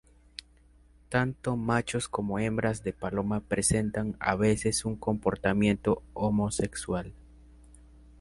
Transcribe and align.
Tanto 1.09 1.55
machos 1.55 2.07
como 2.07 2.39
hembras 2.39 2.83
de 2.83 2.91
paloma 2.91 3.39
presentan 3.39 4.17
a 4.19 4.35
veces 4.35 4.83
un 4.83 4.95
comportamiento 4.95 6.01
homosexual. 6.15 7.13